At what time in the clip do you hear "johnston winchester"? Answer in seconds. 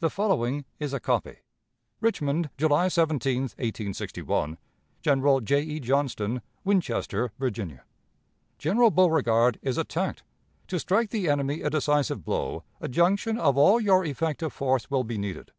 5.80-7.30